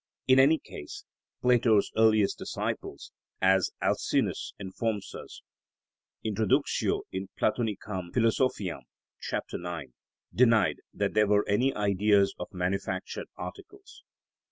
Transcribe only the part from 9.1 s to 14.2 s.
chap. 9), denied that there were any ideas of manufactured articles.